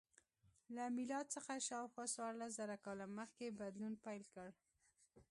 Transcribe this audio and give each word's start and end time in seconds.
له 0.75 0.83
میلاد 0.97 1.25
څخه 1.35 1.53
شاوخوا 1.67 2.05
څوارلس 2.13 2.51
زره 2.59 2.75
کاله 2.85 3.05
مخکې 3.19 3.57
بدلون 3.59 3.93
پیل 4.05 4.23
کړ. 4.33 4.47